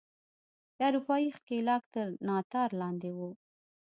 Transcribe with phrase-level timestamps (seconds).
[0.77, 3.29] د اروپايي ښکېلاک تر ناتار لاندې وو.